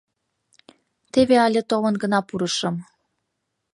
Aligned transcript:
—Теве 1.11 1.37
але 1.45 1.61
толын 1.69 1.95
гына 2.03 2.19
пурышым. 2.27 2.75